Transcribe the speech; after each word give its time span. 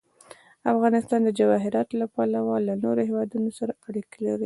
افغانستان 0.73 1.19
د 1.23 1.29
جواهرات 1.39 1.89
له 1.99 2.05
پلوه 2.13 2.55
له 2.67 2.73
نورو 2.83 3.01
هېوادونو 3.09 3.49
سره 3.59 3.71
اړیکې 3.87 4.19
لري. 4.27 4.39